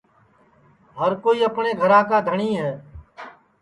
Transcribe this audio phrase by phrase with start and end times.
[0.97, 2.71] ہر کوئی اپٹؔے گھرا کا دھٹؔی ہے